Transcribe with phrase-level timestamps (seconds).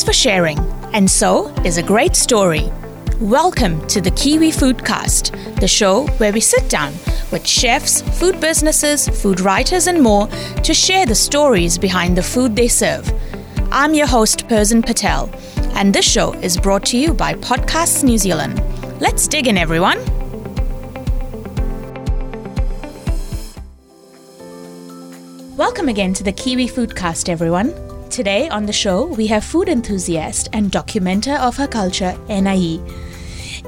[0.00, 0.58] is for sharing,
[0.94, 2.72] and so is a great story.
[3.20, 6.94] Welcome to the Kiwi Foodcast, the show where we sit down
[7.30, 10.26] with chefs, food businesses, food writers, and more
[10.62, 13.12] to share the stories behind the food they serve.
[13.70, 15.28] I'm your host, Persin Patel,
[15.74, 18.62] and this show is brought to you by Podcasts New Zealand.
[19.00, 19.98] Let's dig in, everyone.
[25.56, 27.89] Welcome again to the Kiwi Foodcast, everyone.
[28.10, 32.82] Today on the show, we have food enthusiast and documenter of her culture, Enna Yi.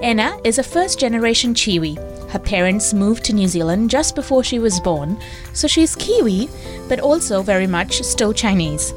[0.03, 1.95] Enna is a first generation Kiwi.
[2.29, 5.17] Her parents moved to New Zealand just before she was born,
[5.53, 6.49] so she's Kiwi,
[6.89, 8.93] but also very much still Chinese.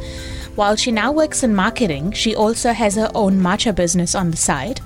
[0.55, 4.37] While she now works in marketing, she also has her own matcha business on the
[4.37, 4.81] side.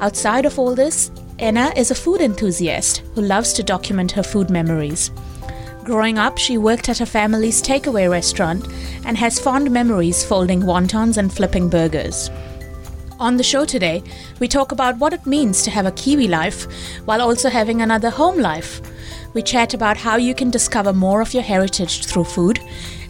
[0.00, 4.50] Outside of all this, Enna is a food enthusiast who loves to document her food
[4.50, 5.12] memories.
[5.84, 8.66] Growing up, she worked at her family's takeaway restaurant
[9.04, 12.30] and has fond memories folding wontons and flipping burgers.
[13.20, 14.02] On the show today,
[14.40, 16.66] we talk about what it means to have a Kiwi life
[17.04, 18.80] while also having another home life.
[19.34, 22.60] We chat about how you can discover more of your heritage through food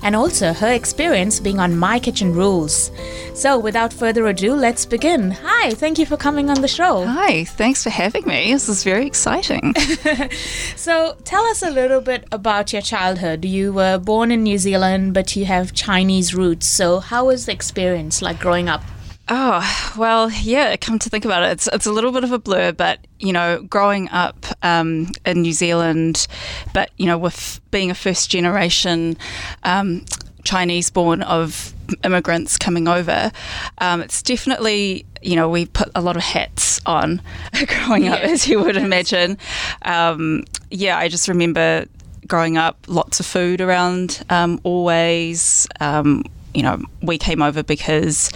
[0.05, 2.93] and also her experience being on My Kitchen Rules.
[3.35, 5.33] So, without further ado, let's begin.
[5.33, 7.05] Hi, thank you for coming on the show.
[7.05, 8.53] Hi, thanks for having me.
[8.53, 9.75] This is very exciting.
[10.77, 13.45] so, tell us a little bit about your childhood.
[13.45, 16.67] You were born in New Zealand, but you have Chinese roots.
[16.67, 18.83] So, how was the experience like growing up?
[19.29, 22.39] Oh, well, yeah, come to think about it, it's, it's a little bit of a
[22.39, 26.27] blur, but, you know, growing up um, in New Zealand,
[26.75, 29.17] but, you know, with being a first generation
[29.63, 30.05] um,
[30.45, 31.73] Chinese born of
[32.05, 33.33] immigrants coming over,
[33.79, 37.23] um, it's definitely, you know, we put a lot of hats on
[37.67, 39.39] growing up, as you would imagine.
[39.83, 41.87] Um, yeah, I just remember
[42.29, 48.31] growing up, lots of food around um, always um, you know, we came over because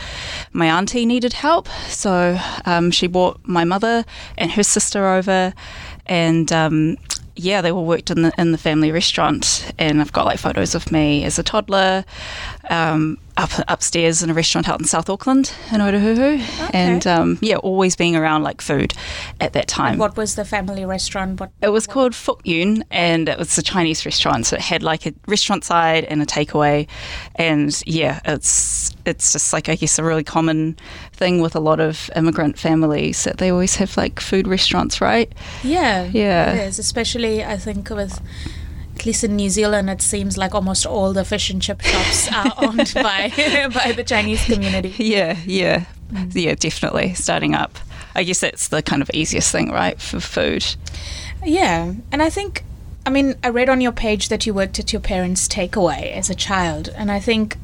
[0.53, 1.69] my auntie needed help.
[1.89, 4.05] So um, she brought my mother
[4.37, 5.55] and her sister over,
[6.06, 6.97] and um,
[7.37, 9.73] yeah, they all worked in the in the family restaurant.
[9.79, 12.05] And I've got like photos of me as a toddler.
[12.71, 16.71] Um, up upstairs in a restaurant out in South Auckland in Otahuhu, okay.
[16.73, 18.93] and um, yeah, always being around like food
[19.41, 19.97] at that time.
[19.97, 21.39] What was the family restaurant?
[21.39, 21.95] What it was what?
[21.95, 25.65] called Fuk Yun, and it was a Chinese restaurant, so it had like a restaurant
[25.65, 26.89] side and a takeaway,
[27.37, 30.77] and yeah, it's it's just like I guess a really common
[31.12, 35.33] thing with a lot of immigrant families that they always have like food restaurants, right?
[35.62, 36.79] Yeah, yeah, it is.
[36.81, 38.21] Especially I think with
[38.99, 42.31] at least in New Zealand, it seems like almost all the fish and chip shops
[42.33, 43.33] are owned by
[43.75, 44.95] by the Chinese community.
[44.99, 46.31] Yeah, yeah, mm.
[46.35, 47.15] yeah, definitely.
[47.15, 47.79] Starting up,
[48.15, 50.65] I guess that's the kind of easiest thing, right, for food.
[51.45, 52.65] Yeah, and I think,
[53.07, 56.29] I mean, I read on your page that you worked at your parents' takeaway as
[56.29, 57.57] a child, and I think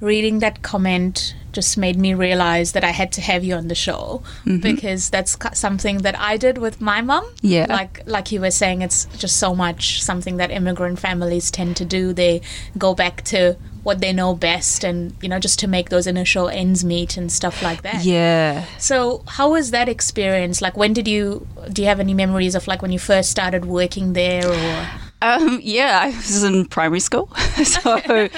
[0.00, 3.74] reading that comment just made me realize that I had to have you on the
[3.74, 4.60] show mm-hmm.
[4.60, 7.24] because that's something that I did with my mom.
[7.40, 7.66] Yeah.
[7.68, 11.86] Like like you were saying, it's just so much something that immigrant families tend to
[11.86, 12.12] do.
[12.12, 12.42] They
[12.76, 13.56] go back to
[13.86, 17.30] what they know best and you know just to make those initial ends meet and
[17.30, 21.86] stuff like that yeah so how was that experience like when did you do you
[21.86, 24.88] have any memories of like when you first started working there or
[25.26, 27.28] um, yeah, I was in primary school.
[27.64, 28.28] so,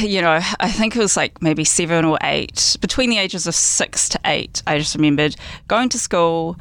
[0.00, 2.76] you know, I think it was like maybe seven or eight.
[2.80, 5.36] Between the ages of six to eight, I just remembered
[5.66, 6.56] going to school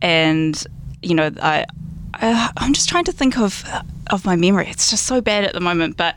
[0.00, 0.62] and,
[1.02, 1.66] you know, I,
[2.14, 3.64] I, I'm just trying to think of,
[4.10, 4.68] of my memory.
[4.68, 5.96] It's just so bad at the moment.
[5.96, 6.14] But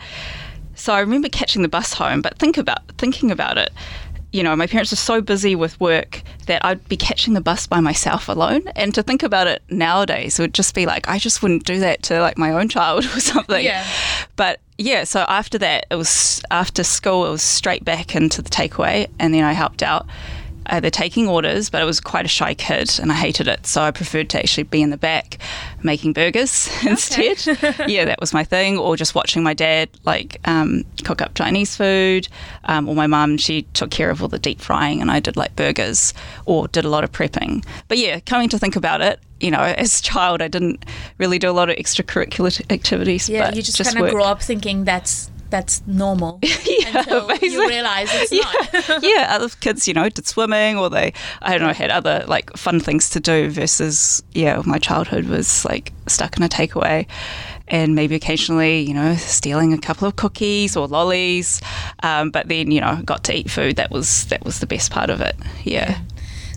[0.75, 3.71] so I remember catching the bus home, but think about thinking about it
[4.35, 7.67] you know, my parents were so busy with work that I'd be catching the bus
[7.67, 8.67] by myself alone.
[8.75, 12.03] And to think about it nowadays, would just be like, I just wouldn't do that
[12.03, 13.63] to like my own child or something.
[13.63, 13.87] Yeah.
[14.35, 18.49] But yeah, so after that, it was after school, it was straight back into the
[18.49, 19.07] takeaway.
[19.19, 20.05] And then I helped out
[20.67, 23.65] either taking orders, but I was quite a shy kid and I hated it.
[23.65, 25.37] So I preferred to actually be in the back
[25.83, 27.45] making burgers instead.
[27.87, 28.77] yeah, that was my thing.
[28.77, 32.27] Or just watching my dad like um, cook up Chinese food.
[32.65, 35.37] Um, or my mum, she took care of all the deep frying and I did
[35.37, 36.13] like burgers
[36.45, 37.65] or did a lot of prepping.
[37.87, 40.85] But yeah, coming to think about it, you know, as a child, I didn't
[41.17, 43.29] really do a lot of extracurricular activities.
[43.29, 47.49] Yeah, you just, just kind of grew up thinking that's that's normal yeah, until basically.
[47.49, 48.89] you realize it's yeah.
[48.89, 49.03] not.
[49.03, 52.55] yeah, other kids, you know, did swimming or they, I don't know, had other like
[52.57, 57.07] fun things to do versus, yeah, my childhood was like stuck in a takeaway
[57.67, 61.61] and maybe occasionally, you know, stealing a couple of cookies or lollies.
[62.03, 63.75] Um, but then, you know, got to eat food.
[63.75, 65.35] That was that was the best part of it.
[65.63, 65.91] yeah.
[65.91, 65.99] yeah.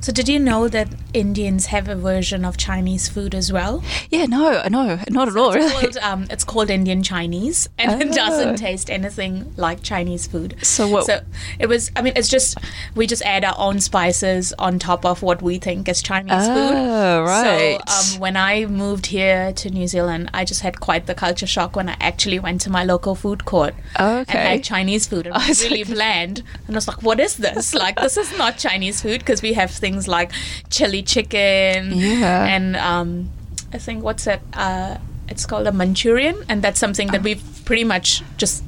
[0.00, 3.82] So, did you know that Indians have a version of Chinese food as well?
[4.10, 5.52] Yeah, no, no, not at all.
[5.52, 5.80] It's Really.
[5.92, 8.14] called, um, it's called Indian Chinese, and it Oh.
[8.14, 10.54] doesn't taste anything like Chinese food.
[10.62, 11.20] So what- So
[11.58, 11.90] it was.
[11.96, 12.56] I mean, it's just
[12.94, 16.74] we just add our own spices on top of what we think is Chinese food.
[16.76, 17.80] Oh, right.
[17.88, 21.46] So um, when I moved here to New Zealand, I just had quite the culture
[21.46, 24.38] shock when I actually went to my local food court and Okay.
[24.38, 25.26] had Chinese food.
[25.26, 25.68] It I was see.
[25.70, 27.74] really bland, and I was like, "What is this?
[27.74, 30.32] Like, this is not Chinese food because we have things like
[30.70, 32.44] chili chicken Yeah.
[32.44, 33.31] and um,
[33.73, 34.40] I think what's that?
[34.52, 34.99] Uh,
[35.29, 38.64] it's called a Manchurian, and that's something that we've pretty much just.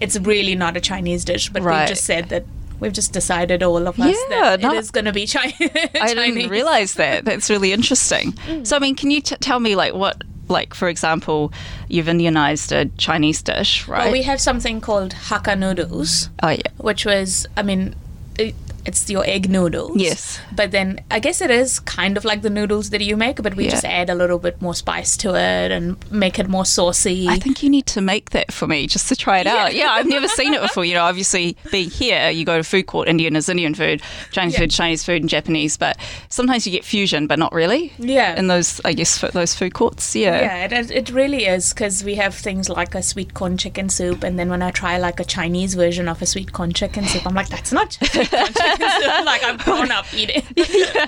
[0.00, 1.80] It's really not a Chinese dish, but Right.
[1.80, 2.44] we've just said that.
[2.80, 5.50] We've just decided all of us Yeah, that no- it is going to be Chi-
[5.50, 5.70] Chinese.
[6.00, 7.26] I didn't realize that.
[7.26, 8.32] That's really interesting.
[8.64, 11.52] So, I mean, can you t- tell me, like, what, like, for example,
[11.88, 14.04] you've Indianized a Chinese dish, right?
[14.04, 16.62] Well, we have something called Hakka noodles, oh, yeah.
[16.78, 17.94] which was, I mean,
[18.38, 18.54] it,
[18.86, 19.96] it's your egg noodles.
[19.96, 20.38] Yes.
[20.54, 23.54] But then I guess it is kind of like the noodles that you make, but
[23.56, 23.70] we Yeah.
[23.70, 27.28] just add a little bit more spice to it and make it more saucy.
[27.28, 29.74] I think you need to make that for me just to try it out.
[29.74, 29.80] Yeah.
[29.86, 30.84] Yeah, I've never seen it before.
[30.84, 34.54] You know, obviously being here, you go to food court, Indian is Indian food, Chinese
[34.54, 34.60] Yeah.
[34.60, 35.76] food, Chinese food, and Japanese.
[35.78, 35.96] But
[36.28, 37.92] sometimes you get fusion, but not really.
[37.98, 38.36] Yeah.
[38.38, 40.14] In those, I guess, those food courts.
[40.14, 40.40] Yeah.
[40.68, 44.22] Yeah, it, it really is because we have things like a sweet corn chicken soup,
[44.22, 47.26] and then when I try like a Chinese version of a sweet corn chicken soup,
[47.26, 49.24] I'm like, that's not sweet corn chicken soup.
[49.24, 50.42] Like I've grown up eating.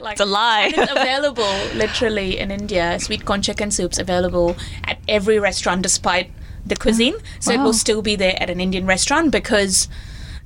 [0.00, 0.72] like, It's a lie.
[0.74, 2.98] it's available literally in India.
[3.00, 6.30] Sweet corn chicken soup's available at every restaurant, despite
[6.64, 7.14] the cuisine.
[7.40, 9.88] So it will still be there at an Indian restaurant because.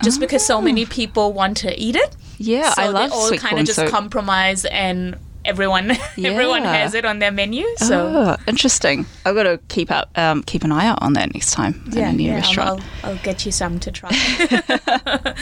[0.02, 0.60] Just because so ah.
[0.60, 3.78] many people want to eat it, Yeah, so I love they all kind of just
[3.78, 3.88] soup.
[3.88, 5.16] compromise, and
[5.46, 7.64] everyone everyone has it on their menu.
[7.78, 9.06] So Oh, interesting.
[9.24, 11.98] I've got to keep up, um, keep an eye out on that next time in
[11.98, 12.82] a new I'll- restaurant.
[13.02, 14.10] I'll, I'll get you some to try.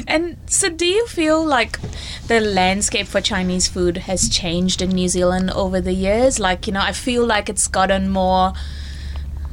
[0.06, 1.78] and so, do you feel like
[2.28, 6.38] the landscape for Chinese food has changed in New Zealand over the years?
[6.38, 8.52] Like, you know, I feel like it's gotten more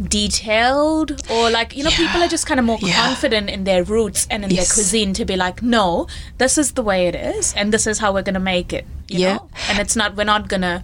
[0.02, 2.96] detailed or like you know people are just kind of more Yeah.
[3.06, 6.08] confident in their roots and in their cuisine to be like no
[6.38, 8.86] this is the way it is and this is how we're going to make it
[9.08, 9.34] you Yeah.
[9.36, 10.84] know and it's not we're not going to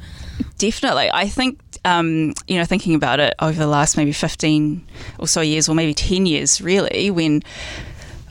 [0.58, 1.10] Definitely.
[1.14, 4.86] I think, um, you know, thinking about it over the last maybe 15
[5.18, 7.44] or so years, or maybe 10 years, really, when,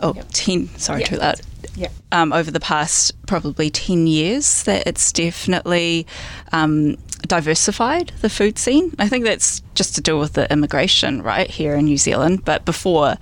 [0.01, 1.07] oh, 10, sorry, Yeah.
[1.07, 1.41] too loud.
[1.75, 6.07] yeah Um, over the past probably 10 years, that it's definitely
[6.53, 6.97] um,
[7.29, 8.95] diversified the food scene.
[8.99, 12.45] I think that's just to do with the immigration, right, here in New Zealand.
[12.45, 13.17] But before,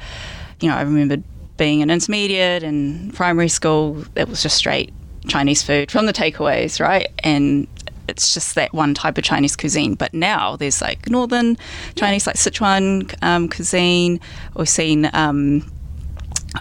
[0.61, 1.23] you know, I remember
[1.57, 4.93] being an intermediate and primary school, it was just straight
[5.27, 7.09] Chinese food from the takeaways, right?
[7.25, 7.67] And
[8.09, 9.95] it's just that one type of Chinese cuisine.
[9.95, 11.57] But now there's like northern
[11.97, 14.21] Chinese, like Sichuan um, cuisine.
[14.55, 15.11] We've seen.
[15.13, 15.71] Um,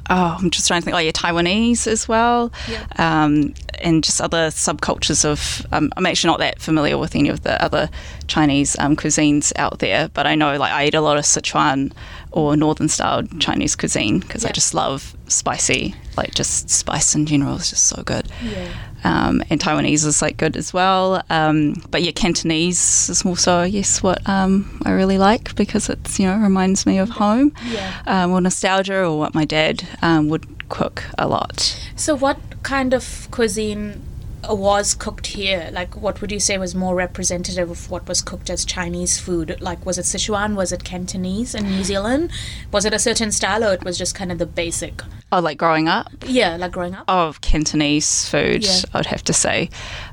[0.10, 2.86] oh, I'm just trying to think, like yeah, Taiwanese as well, Yeah.
[2.98, 5.66] um, and just other subcultures of.
[5.72, 7.90] Um, I'm actually not that familiar with any of the other
[8.28, 11.92] Chinese um, cuisines out there, but I know like I eat a lot of Sichuan
[12.32, 17.56] or northern style Chinese cuisine because I just love spicy, like just spice in general
[17.58, 18.28] is just so good.
[18.44, 18.68] yeah
[19.06, 21.22] Um, and Taiwanese is like good as well.
[21.30, 26.20] Um, but yeah, Cantonese is more so, yes, what um, I really like because it's,
[26.20, 27.92] you know, reminds me of home Yeah.
[28.08, 31.80] um, or nostalgia or what my dad um, would cook a lot.
[31.96, 34.02] So, what kind of cuisine
[34.50, 35.70] was cooked here?
[35.72, 39.58] Like, what would you say was more representative of what was cooked as Chinese food?
[39.62, 40.56] Like, was it Sichuan?
[40.56, 42.32] Was it Cantonese in New Zealand?
[42.72, 45.02] Was it a certain style, or it was just kind of the basic?
[45.32, 46.12] Oh, like growing up?
[46.28, 47.06] Yeah, like growing up.
[47.08, 48.82] Of Cantonese food, Yeah.
[48.94, 49.70] I'd have to say.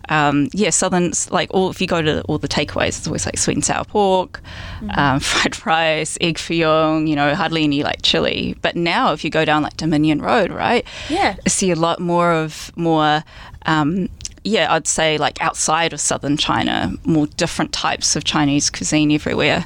[0.09, 3.39] Um, yeah, southern, like all, if you go to all the takeaways, it's always like
[3.39, 4.41] sweet and sour pork,
[4.81, 4.99] Mm-hmm.
[4.99, 8.57] um, fried rice, egg fillon, you know, hardly any like chili.
[8.63, 10.85] But now if you go down like Dominion Road, right?
[11.09, 11.37] Yeah.
[11.47, 13.23] I see a lot more of more,
[13.67, 14.09] um,
[14.45, 19.65] yeah, I'd say like outside of southern China, more different types of Chinese cuisine everywhere.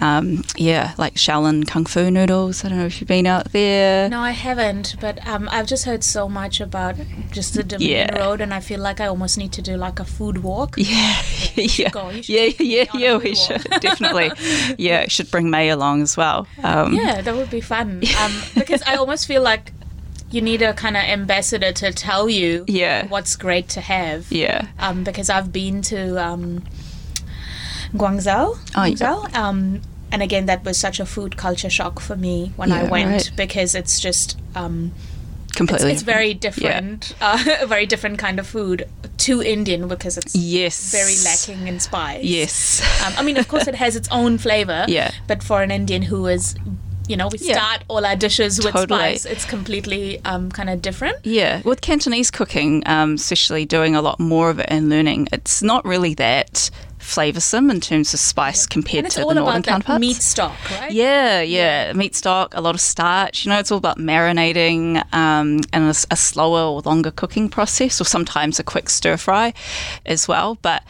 [0.00, 2.64] Um, yeah, like Shaolin Kung Fu noodles.
[2.64, 4.08] I don't know if you've been out there.
[4.08, 6.96] No, I haven't, but um, I've just heard so much about
[7.30, 8.18] just the Dominion Yeah.
[8.18, 10.76] Road, and I feel like I almost need to do like a food walk.
[10.78, 11.22] Yeah,
[11.54, 12.08] yeah, go.
[12.08, 13.16] Yeah, yeah, yeah.
[13.18, 13.36] We walk.
[13.36, 14.30] should definitely.
[14.78, 16.46] Yeah, should bring May along as well.
[16.62, 18.02] Um, Yeah, that would be fun.
[18.20, 19.72] Um, because I almost feel like
[20.32, 23.06] you need a kind of ambassador to tell you Yeah.
[23.08, 24.30] what's great to have.
[24.32, 26.62] yeah, Um, because I've been to um,
[27.94, 28.58] Guangzhou.
[28.74, 29.24] Oh, yeah.
[29.34, 33.10] Um, and again, that was such a food culture shock for me when I went
[33.10, 33.30] right.
[33.36, 34.92] because it's just um,
[35.44, 35.92] it's, completely.
[35.92, 37.00] it's very different.
[37.18, 40.90] different, uh, a very different kind of food to Indian because it's Yes.
[40.92, 42.24] very lacking in spice.
[42.24, 42.82] Yes.
[43.06, 44.84] Um, I mean, of course, it has its own flavor.
[44.88, 45.10] Yeah.
[45.26, 46.54] But for an Indian who is
[47.08, 47.56] you know we Yeah.
[47.58, 48.98] start all our dishes with Totally.
[49.16, 49.24] spice.
[49.24, 51.16] It's completely um, kind of different.
[51.24, 55.62] Yeah, with Cantonese cooking, um, especially doing a lot more of it and learning, it's
[55.62, 60.00] not really that flavoursome in terms of spice compared And it's to the northern counterparts.
[60.00, 60.92] meat stock, right?
[60.92, 63.44] Yeah, yeah, meat stock, a lot of starch.
[63.44, 68.04] You know, it's all about marinating um, and a slower or longer cooking process, or
[68.04, 69.52] sometimes a quick stir fry
[70.06, 70.58] as well.
[70.62, 70.84] But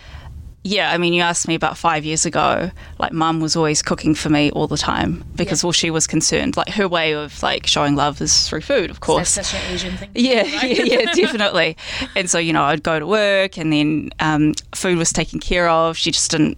[0.65, 2.71] yeah, I mean, you asked me about five years ago.
[2.99, 5.67] Like, mum was always cooking for me all the time because Yeah.
[5.67, 9.01] all she was concerned, like, her way of like showing love is through food, of
[9.01, 9.35] course.
[9.35, 10.11] That's such an Asian thing.
[10.15, 11.77] Yeah, yeah, yeah, definitely.
[12.15, 15.69] And so, you know, I'd go to work and then um, food was taken care
[15.69, 15.97] of.
[15.97, 16.57] She just didn't,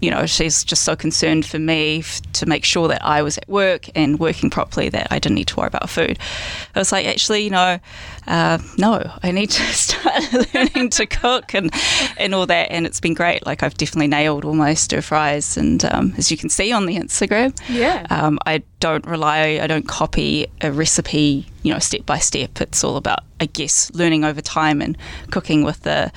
[0.00, 3.36] you know, she's just so concerned for me f- to make sure that I was
[3.38, 6.18] at work and working properly that I didn't need to worry about food.
[6.74, 7.80] I was like, actually, you know,
[8.28, 10.22] uh, no, I need to start
[10.54, 11.72] learning to cook and,
[12.16, 12.70] and all that.
[12.70, 13.44] And it's been great.
[13.44, 15.56] Like, I've definitely nailed all my stir fries.
[15.56, 18.06] And um, as you can see on the Instagram, Yeah.
[18.10, 22.60] um, I don't rely, I don't copy a recipe, you know, step by step.
[22.60, 24.96] It's all about, I guess, learning over time and
[25.32, 26.12] cooking with the,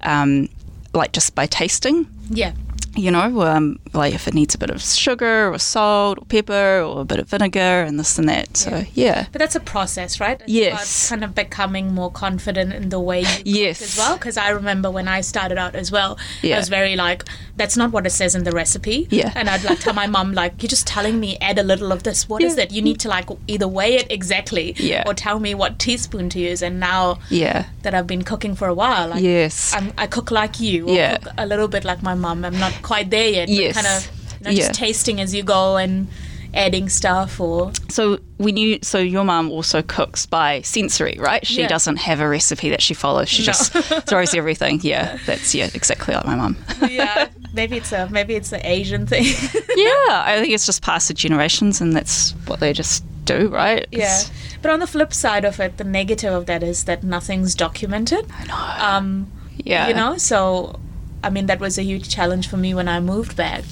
[0.00, 0.48] um,
[0.94, 2.08] like just by tasting.
[2.28, 2.52] yeah.
[2.96, 6.80] You know, um, like if it needs a bit of sugar or salt or pepper
[6.82, 8.56] or a bit of vinegar and this and that.
[8.56, 10.40] So yeah, But that's a process, right?
[10.40, 11.08] It's Yes.
[11.08, 13.80] Kind of becoming more confident in the way you cook Yes.
[13.82, 14.16] as well.
[14.16, 16.56] Because I remember when I started out as well, Yeah.
[16.56, 17.24] I was very like,
[17.56, 19.06] that's not what it says in the recipe.
[19.10, 19.32] Yeah.
[19.36, 22.02] And I'd like tell my mum, like, you're just telling me add a little of
[22.02, 22.28] this.
[22.28, 22.64] What is Yeah.
[22.64, 22.72] it?
[22.72, 25.04] You need to like either weigh it exactly Yeah.
[25.06, 26.60] or tell me what teaspoon to use.
[26.60, 30.30] And now yeah, that I've been cooking for a while, like, yes, I'm, I cook
[30.32, 31.18] like you, or Yeah.
[31.38, 32.44] a little bit like my mum.
[32.44, 33.48] I'm not quite there yet.
[33.48, 33.74] Yes.
[33.74, 34.10] Kind of
[34.40, 34.66] you know, Yeah.
[34.68, 36.08] just tasting as you go and
[36.52, 41.46] adding stuff or So when you, so your mom also cooks by sensory, right?
[41.46, 41.68] She Yeah.
[41.68, 43.28] doesn't have a recipe that she follows.
[43.28, 43.46] She No.
[43.46, 43.72] just
[44.08, 44.80] throws everything.
[44.82, 46.56] Yeah, that's yeah, exactly like my mom
[46.88, 49.24] yeah, maybe it's a maybe it's an Asian thing.
[49.76, 53.86] yeah, I think it's just passed the generations, and that's what they just do, right?
[53.92, 54.30] yeah, It's-
[54.62, 58.26] but on the flip side of it, the negative of that is that nothing's documented.
[58.40, 58.84] I know.
[58.96, 60.80] Um, yeah, you know, so
[61.22, 63.64] I mean that was a huge challenge for me when I moved back.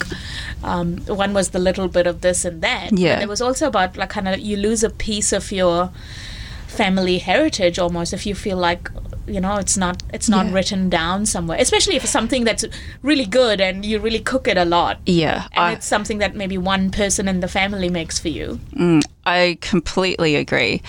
[0.63, 2.91] Um, one was the little bit of this and that.
[2.97, 3.13] Yeah.
[3.13, 5.91] And it was also about like kind of you lose a piece of your
[6.67, 8.89] family heritage almost if you feel like
[9.27, 10.53] you know it's not it's not Yeah.
[10.53, 12.63] written down somewhere especially if it's something that's
[13.01, 15.47] really good and you really cook it a lot yeah.
[15.53, 19.01] and I, it's something that maybe one person in the family makes for you mm,
[19.25, 20.81] I completely agree,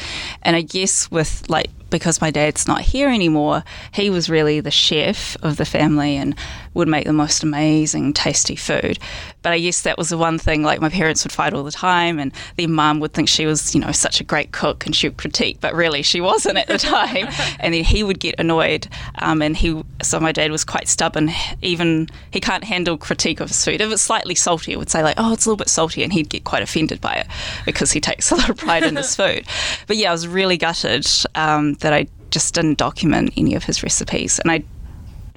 [0.43, 4.71] and I guess with like because my dad's not here anymore, he was really the
[4.71, 6.35] chef of the family and
[6.75, 8.99] would make the most amazing, tasty food.
[9.43, 10.63] But I guess that was the one thing.
[10.63, 13.75] Like my parents would fight all the time, and their mum would think she was,
[13.75, 16.69] you know, such a great cook, and she would critique, but really she wasn't at
[16.69, 17.29] the time.
[17.59, 18.87] and then he would get annoyed,
[19.17, 19.83] um, and he.
[20.03, 21.31] So my dad was quite stubborn.
[21.63, 23.81] Even he can't handle critique of his food.
[23.81, 26.13] If it's slightly salty, he would say like, "Oh, it's a little bit salty," and
[26.13, 27.27] he'd get quite offended by it
[27.65, 29.47] because he takes a lot of pride in his food.
[29.87, 33.83] But yeah, I was really gutted um, that I just didn't document any of his
[33.83, 34.63] recipes, and I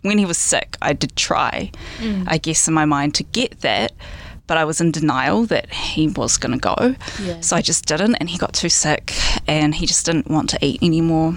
[0.04, 1.72] when he was sick, I did try,
[2.28, 3.92] I guess, in my mind to get that,
[4.46, 6.96] but I was in denial that he was going to go.
[7.22, 7.40] Yeah.
[7.42, 9.14] So I just didn't, and he got too sick,
[9.48, 11.36] and he just didn't want to eat anymore.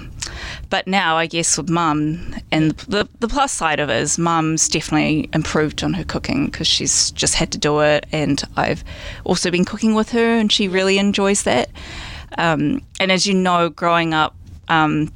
[0.69, 4.69] But now, I guess, with mum, and the, the plus side of it is mum's
[4.69, 8.83] definitely improved on her cooking because she's just had to do it, and I've
[9.25, 11.71] also been cooking with her, and she really enjoys that.
[12.37, 14.35] Um, and as you know, growing up,
[14.69, 15.13] um,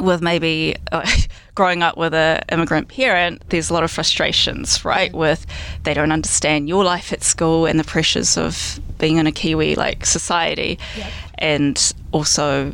[0.00, 1.06] with maybe uh,
[1.54, 5.12] growing up with an immigrant parent, there's a lot of frustrations, right?
[5.12, 5.16] Mm.
[5.18, 5.46] With
[5.84, 9.74] they don't understand your life at school and the pressures of being in a Kiwi
[9.74, 11.10] like society, Yep.
[11.38, 12.72] and also,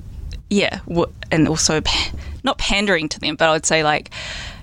[0.50, 2.12] yeah, w- and also pa-
[2.44, 4.10] not pandering to them, but I would say like,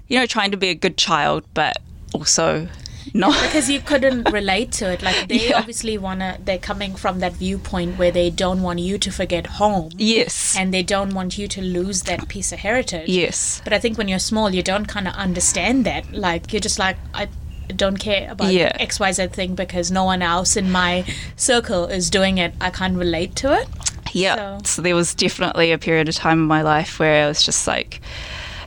[0.07, 1.77] you know, trying to be a good child, but
[2.13, 2.67] also
[3.23, 3.33] not.
[3.45, 5.57] because you couldn't relate to it like they Yeah.
[5.59, 9.45] obviously want to they're coming from that viewpoint where they don't want you to forget
[9.61, 10.55] home yes.
[10.57, 13.61] and they don't want you to lose that piece of heritage yes.
[13.63, 16.03] But I think when you're small, you don't kind of understand that.
[16.11, 17.27] Like you're just like I
[17.83, 18.75] don't care about Yeah.
[18.79, 21.03] X Y Z thing because no one else in my
[21.35, 22.53] circle is doing it.
[22.61, 23.67] I can't relate to it.
[24.11, 24.35] Yeah.
[24.35, 24.81] So- So.
[24.83, 28.01] there was definitely a period of time in my life where I was just like,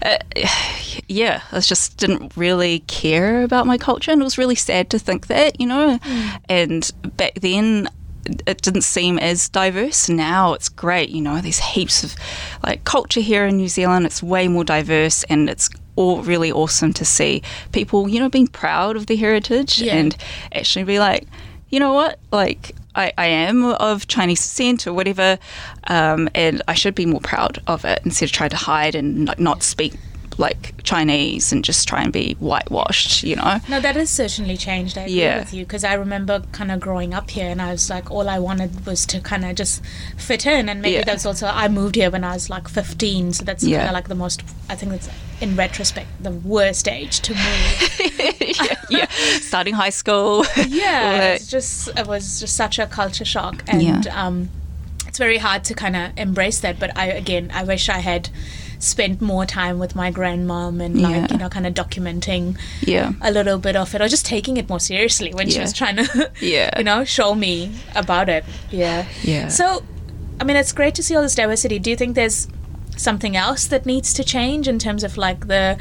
[0.02, 0.18] uh,
[1.08, 4.98] yeah, I just didn't really care about my culture, and it was really sad to
[4.98, 5.98] think that, you know.
[6.48, 7.88] And back then,
[8.46, 10.08] it didn't seem as diverse.
[10.08, 11.40] Now it's great, you know.
[11.40, 12.14] There's heaps of
[12.62, 14.06] like culture here in New Zealand.
[14.06, 18.46] It's way more diverse, and it's all really awesome to see people, you know, being
[18.46, 19.94] proud of their heritage Yeah.
[19.94, 20.16] and
[20.52, 21.26] actually be like,
[21.70, 22.74] you know what, like.
[22.94, 25.38] I, I am of Chinese descent or whatever,
[25.84, 29.24] um, and I should be more proud of it instead of trying to hide and
[29.24, 29.94] not, not speak
[30.38, 33.58] like Chinese and just try and be whitewashed, you know.
[33.68, 34.96] No, that has certainly changed.
[34.96, 35.38] I agree Yeah.
[35.40, 38.28] with you because I remember kind of growing up here, and I was like, all
[38.28, 39.82] I wanted was to kind of just
[40.16, 41.04] fit in, and maybe Yeah.
[41.04, 43.78] that's also I moved here when I was like 15, so that's Yeah.
[43.78, 44.42] kind of like the most.
[44.70, 45.08] I think that's
[45.40, 48.00] in retrospect the worst age to move.
[48.40, 49.06] yeah, yeah.
[49.40, 50.44] Starting high school.
[50.68, 54.50] yeah, it's just it was just such a culture shock, and um,
[55.06, 56.78] it's very hard to kind of embrace that.
[56.78, 58.30] But I again, I wish I had
[58.78, 61.26] spent more time with my grandmom and like Yeah.
[61.32, 63.12] you know kind of documenting yeah.
[63.20, 65.96] a little bit of it or just taking it more seriously when she was trying
[65.96, 66.70] to Yeah.
[66.78, 69.48] you know show me about it yeah Yeah.
[69.48, 69.82] so
[70.40, 72.46] i mean it's great to see all this diversity do you think there's
[72.96, 75.76] something else that needs to change in terms of like the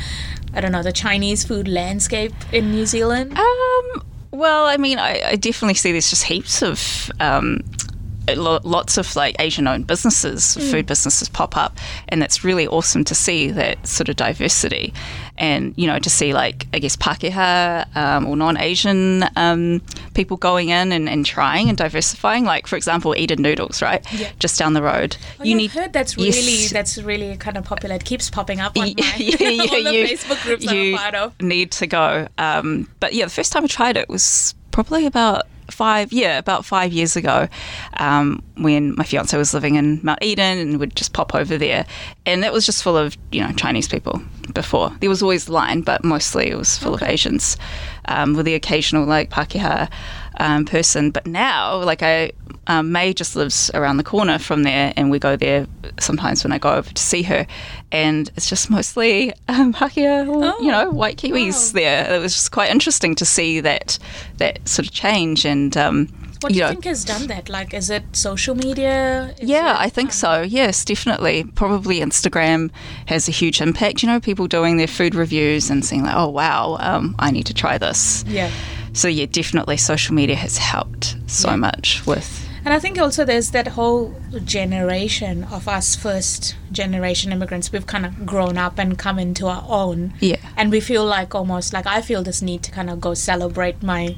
[0.56, 5.22] i don't know the chinese food landscape in new zealand Um, well, I mean, I,
[5.32, 7.87] I definitely see there's just heaps of um, lo-
[8.36, 11.78] lots of like Asian-owned businesses, food businesses pop up,
[12.10, 14.94] and that's really awesome to see that sort of diversity,
[15.38, 19.82] and you know, to see like I guess Pakeha um, or non-Asian um,
[20.14, 22.44] people going in and, and trying and diversifying.
[22.46, 24.06] Like for example, Eden Noodles, right?
[24.14, 24.32] Yeah.
[24.40, 25.16] Just down the road.
[25.40, 26.72] Oh, yeah, I've heard that's really Yes.
[26.72, 27.96] that's really kind of popular.
[27.96, 30.98] It keeps popping up on my yeah, yeah, all the you, Facebook groups you I'm
[30.98, 31.42] part of.
[31.42, 32.28] need to go.
[32.38, 36.64] Um, but yeah, the first time I tried it was probably about five, yeah, about
[36.64, 37.50] five years ago,
[37.94, 41.84] um, when my fiance was living in Mount Eden and would just pop over there,
[42.28, 44.22] and it was just full of you know Chinese people.
[44.54, 47.58] Before there was always line, but mostly it was full of Asians,
[48.06, 49.90] um, with the occasional like Pakeha
[50.38, 51.12] um, person.
[51.12, 52.32] But now, like I.
[52.70, 55.68] Um, May just lives around the corner from there, and we go there
[56.02, 57.48] sometimes when I go over to see her.
[57.94, 61.80] And it's just mostly um, Pakeha, or, you know, white Kiwis wow.
[61.80, 62.14] there.
[62.14, 63.98] It was just quite interesting to see that
[64.40, 65.46] that sort of change.
[65.46, 66.08] And um,
[66.42, 67.48] What do you you know, think has done that?
[67.48, 69.34] Like, is it social media?
[69.40, 70.42] Is yeah, it, I think um, so.
[70.42, 71.46] Yes, definitely.
[71.56, 72.70] Probably Instagram
[73.06, 74.04] has a huge impact.
[74.04, 77.46] You know, people doing their food reviews and saying like, "Oh wow, um, I need
[77.46, 78.52] to try this." Yeah.
[78.94, 81.56] So yeah, definitely social media has helped so Yeah.
[81.58, 82.44] much with.
[82.66, 84.14] And I think also there's that whole
[84.44, 87.72] generation of us first generation immigrants.
[87.72, 90.14] We've kind of grown up and come into our own.
[90.20, 90.36] Yeah.
[90.58, 93.82] And we feel like almost like I feel this need to kind of go celebrate
[93.82, 94.16] my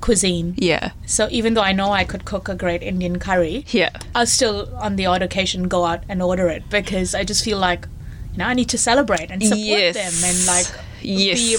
[0.00, 0.54] cuisine.
[0.56, 4.26] Yeah, So even though I know I could cook a great Indian curry, yeah, I'll
[4.26, 7.86] still on the odd occasion go out and order it because I just feel like
[8.32, 9.94] you know I need to celebrate and support Yes.
[9.96, 10.66] them and like
[11.02, 11.38] Yes.
[11.38, 11.56] be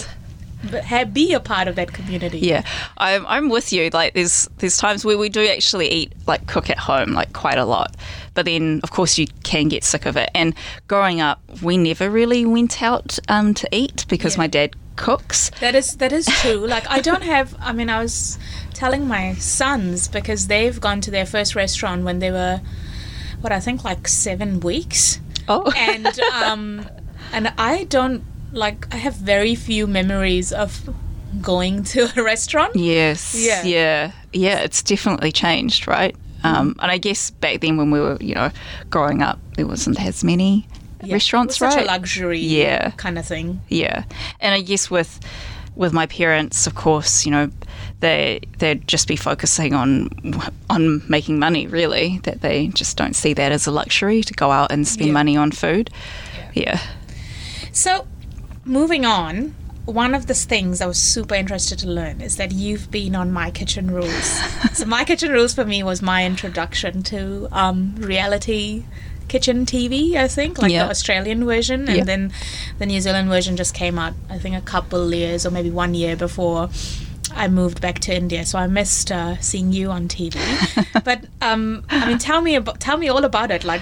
[0.69, 2.39] b- ha- be a part of that community.
[2.39, 2.63] Yeah,
[2.97, 3.89] I'm, I'm with you.
[3.91, 7.57] Like, there's there's times where we do actually eat like cook at home like quite
[7.57, 7.95] a lot,
[8.33, 10.29] but then of course you can get sick of it.
[10.35, 10.53] And
[10.87, 14.39] growing up, we never really went out um, to eat because Yeah.
[14.43, 15.49] my dad cooks.
[15.61, 16.67] That is that is true.
[16.67, 17.55] Like I don't have.
[17.59, 18.37] I mean, I was
[18.73, 22.61] telling my sons because they've gone to their first restaurant when they were,
[23.41, 26.07] what I think like seven weeks, Oh, and
[26.43, 26.87] um,
[27.31, 28.93] and I don't like.
[28.93, 30.89] I have very few memories of
[31.41, 32.75] going to a restaurant.
[32.75, 33.63] yes, Yeah.
[33.63, 34.59] yeah, yeah.
[34.59, 36.15] It's definitely changed, right?
[36.43, 38.49] Um, and I guess back then when we were, you know,
[38.89, 40.67] growing up, there wasn't as many
[41.03, 41.71] Yeah, restaurants, right?
[41.73, 42.91] Such a luxury, Yeah.
[42.97, 43.61] kind of thing.
[43.69, 44.03] Yeah,
[44.39, 45.19] and I guess with
[45.75, 47.49] with my parents, of course, you know,
[48.01, 50.09] they they'd just be focusing on
[50.69, 51.67] on making money.
[51.67, 55.07] Really, that they just don't see that as a luxury to go out and spend
[55.07, 55.13] Yeah.
[55.13, 55.89] money on food.
[56.53, 56.79] Yeah.
[57.71, 58.05] So,
[58.65, 62.91] moving on, one of the things I was super interested to learn is that you've
[62.91, 64.39] been on My Kitchen Rules.
[64.73, 68.85] so, My Kitchen Rules for me was my introduction to um, reality
[69.27, 70.83] kitchen TV, I think, like Yeah.
[70.85, 71.87] the Australian version.
[71.87, 72.03] And Yeah.
[72.03, 72.33] then
[72.79, 75.93] the New Zealand version just came out, I think, a couple years or maybe one
[75.95, 76.69] year before.
[77.33, 80.35] I moved back to India, so I missed uh, seeing you on TV.
[81.05, 83.63] but um, I mean, tell me about, tell me all about it.
[83.63, 83.81] Like,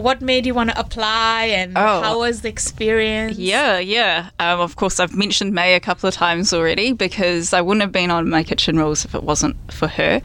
[0.00, 2.00] what made you want to apply, and Oh.
[2.02, 3.36] how was the experience?
[3.36, 4.30] Yeah, yeah.
[4.38, 7.92] Um, of course, I've mentioned May a couple of times already because I wouldn't have
[7.92, 10.22] been on My Kitchen Rules if it wasn't for her.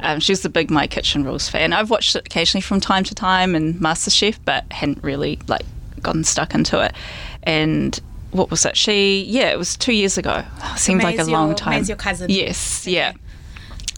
[0.00, 1.72] Um, she's the big My Kitchen Rules fan.
[1.72, 5.66] I've watched it occasionally from time to time and MasterChef, but hadn't really like
[6.02, 6.94] gotten stuck into it.
[7.42, 7.98] And
[8.30, 8.76] what was it?
[8.76, 10.44] She, yeah, it was two years ago.
[10.62, 11.74] Oh, seems like a long time.
[11.74, 12.30] May's your cousin.
[12.30, 13.12] Yes, yeah.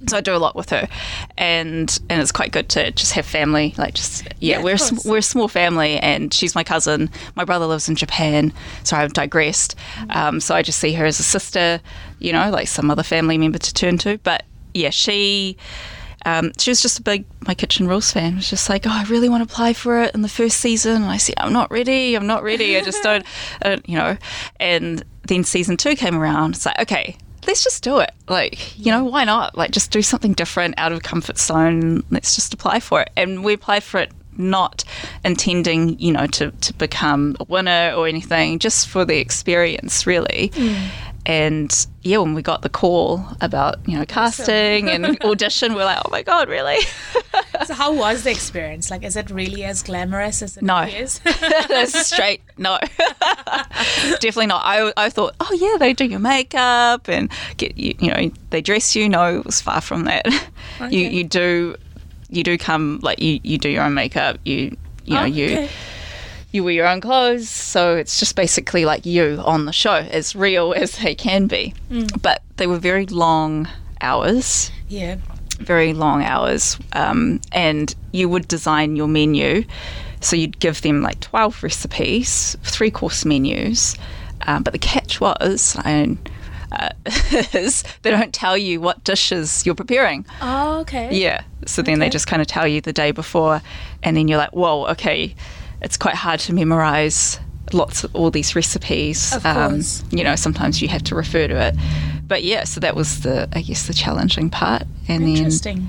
[0.09, 0.89] So I do a lot with her,
[1.39, 3.75] and and it's quite good to just have family.
[3.79, 7.11] Like just yeah, Yeah, we're sm- we're a small family, and she's my cousin.
[7.37, 9.77] My brother lives in Japan, so I've digressed.
[10.11, 11.81] Um, so I just see her as a sister,
[12.19, 14.19] you know, like some other family member to turn to.
[14.19, 15.57] But yeah, she.
[16.25, 18.37] Um, she was just a big My Kitchen Rules fan.
[18.37, 21.03] Was just like, oh, I really want to apply for it in the first season.
[21.03, 22.15] And I said, I'm not ready.
[22.15, 22.77] I'm not ready.
[22.77, 23.27] I just don't,
[23.61, 24.17] I don't you know.
[24.61, 26.55] And then season two came around.
[26.55, 28.13] It's like, okay, let's just do it.
[28.29, 29.57] Like, you know, why not?
[29.57, 32.03] Like, just do something different out of comfort zone.
[32.11, 33.11] Let's just apply for it.
[33.17, 34.85] And we applied for it not
[35.25, 40.51] intending, you know, to, to become a winner or anything, just for the experience, really.
[40.55, 40.89] Mm.
[41.25, 45.99] And yeah, when we got the call about, you know, casting and audition, we're like,
[46.05, 46.79] oh my God, really?
[47.67, 48.91] So how was the experience?
[48.91, 50.85] Like, is it really as glamorous as it No.
[51.25, 52.41] That's straight.
[52.59, 52.77] No,
[54.21, 54.63] definitely not.
[54.65, 58.61] I, I thought, oh yeah, they do your makeup and get you, you know, they
[58.61, 59.09] dress you.
[59.09, 60.27] No, it was far from that.
[60.81, 61.11] You Okay.
[61.11, 61.77] you do
[62.31, 64.39] you do come like you you do your own makeup.
[64.45, 65.63] You you know Oh, okay.
[65.65, 65.69] you
[66.61, 67.49] wear your own clothes.
[67.49, 71.75] So it's just basically like you on the show, as real as they can be.
[71.91, 72.21] Mm.
[72.23, 73.69] But they were very long
[74.01, 75.17] hours Yeah.
[75.61, 79.65] very long hours, um, and you would design your menu.
[80.21, 83.97] So you'd give them like 12 recipes, three course menus.
[84.47, 86.19] Um, but the catch was, and
[86.73, 86.91] uh,
[87.53, 90.25] is they don't tell you what dishes you're preparing.
[90.41, 91.15] Oh, okay.
[91.17, 91.43] Yeah.
[91.67, 93.63] So then they just kind of tell you the day before,
[94.03, 95.35] and then you're like, whoa, okay,
[95.83, 97.39] it's quite hard to memorize
[97.73, 99.33] lots of all these recipes.
[99.33, 100.05] Um, Of course.
[100.11, 101.75] you know, sometimes you have to refer to it.
[102.27, 104.83] But yeah, so that was the, I guess, the challenging part.
[105.09, 105.89] And then Interesting.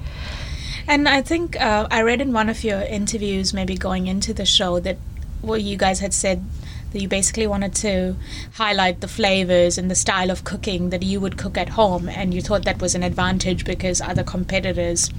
[0.88, 4.46] And I think uh, I read in one of your interviews, maybe going into the
[4.46, 4.98] show, that
[5.42, 6.44] well, you guys had said
[6.92, 8.16] that you basically wanted to
[8.54, 12.34] highlight the flavors and the style of cooking that you would cook at home, and
[12.34, 15.10] you thought that was an advantage because other competitors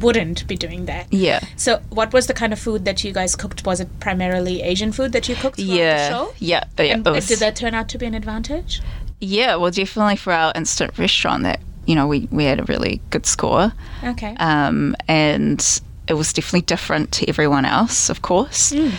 [0.00, 1.06] wouldn't be doing that.
[1.12, 1.40] Yeah.
[1.56, 3.64] So, what was the kind of food that you guys cooked?
[3.64, 6.08] Was it primarily Asian food that you cooked Yeah.
[6.08, 6.34] the show?
[6.38, 6.64] Yeah.
[6.78, 8.80] yeah And was- did that turn out to be an advantage?
[9.20, 9.56] yeah.
[9.56, 13.26] Well, definitely for our instant restaurant, that you know we we had a really good
[13.26, 13.72] score,
[14.04, 14.34] Okay.
[14.38, 15.60] um, and
[16.08, 18.72] it was definitely different to everyone else, of course.
[18.72, 18.92] Mm.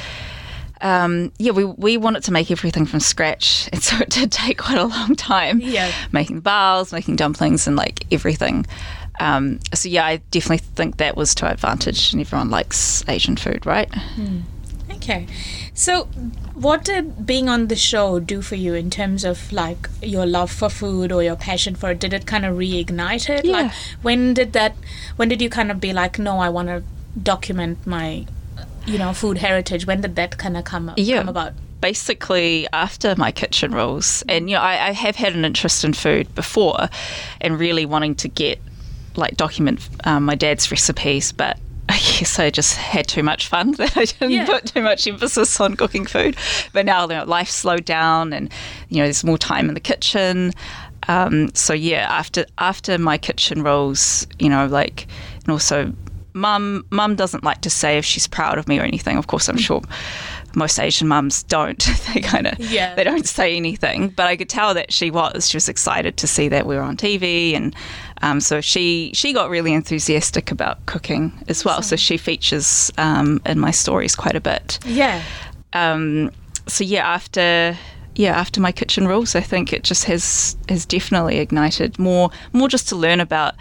[0.81, 4.57] Um, yeah, we we wanted to make everything from scratch, and so it did take
[4.57, 5.59] quite a long time.
[5.61, 5.91] Yeah.
[6.11, 8.65] making bowls, making dumplings, and like everything.
[9.19, 13.35] Um, so yeah, I definitely think that was to our advantage, and everyone likes Asian
[13.35, 13.89] food, right?
[14.91, 15.25] Okay.
[15.73, 16.05] So,
[16.53, 20.51] what did being on the show do for you in terms of like your love
[20.51, 21.99] for food or your passion for it?
[21.99, 23.45] Did it kind of reignite it?
[23.45, 23.73] Like, Yeah.
[24.01, 24.75] when did that,
[25.15, 26.83] when did you kind of be like, no, I want to
[27.21, 28.25] document my,
[28.85, 29.87] you know, food heritage?
[29.87, 30.95] When did that kind of come, up?
[30.97, 31.19] Yeah.
[31.19, 31.53] come about?
[31.81, 35.93] basically after my kitchen rules and you know I, I have had an interest in
[35.93, 36.89] food before
[37.41, 38.61] and really wanting to get
[39.15, 41.57] like document um, my dad's recipes but
[41.89, 44.45] I guess I just had too much fun that I didn't Yeah.
[44.45, 46.37] put too much emphasis on cooking food.
[46.71, 48.49] But now you know, life slowed down, and
[48.87, 50.53] you know there's more time in the kitchen.
[51.09, 55.07] Um, so yeah, after after my kitchen rules, you know, like
[55.43, 55.91] and also
[56.33, 59.17] mum mum doesn't like to say if she's proud of me or anything.
[59.17, 59.81] Of course, I'm sure
[60.55, 61.79] most Asian mums don't.
[62.13, 62.95] they kind of Yeah.
[62.95, 64.09] they don't say anything.
[64.09, 65.49] But I could tell that she was.
[65.49, 67.75] She was excited to see that we were on TV, and
[68.21, 71.81] um, so she she got really enthusiastic about cooking as well.
[71.81, 74.79] So she features um, in my stories quite a bit.
[74.85, 75.23] Yeah.
[75.73, 76.31] Um,
[76.67, 77.77] so yeah, after
[78.15, 82.67] yeah after my kitchen rules, I think it just has has definitely ignited more more
[82.67, 83.55] just to learn about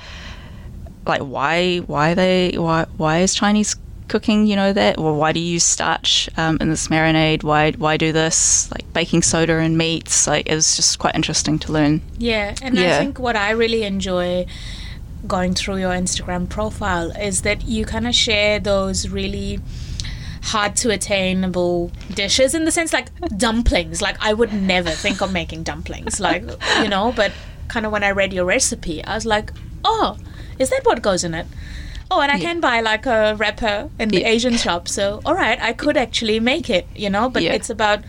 [1.06, 3.76] like why why they why why is Chinese
[4.10, 4.98] cooking you know that?
[4.98, 7.42] Or why do you use starch um, in this marinade?
[7.42, 8.70] Why why do this?
[8.70, 10.26] Like baking soda and meats?
[10.26, 12.02] Like it was just quite interesting to learn.
[12.18, 14.46] Yeah, and I think what I really enjoy
[15.26, 19.60] going through your Instagram profile is that you kind of share those really
[20.42, 24.02] hard to attainable dishes in the sense like dumplings.
[24.02, 26.44] Like I would never think of making dumplings, like
[26.82, 27.32] you know, but
[27.68, 29.52] kind of when I read your recipe, I was like,
[29.84, 30.18] oh,
[30.58, 31.46] is that what goes in it?
[32.10, 34.24] Oh, and I can buy like a wrapper in the.
[34.24, 34.88] Asian shop.
[34.88, 38.00] So, all right, I could actually make it, you know, but it's about,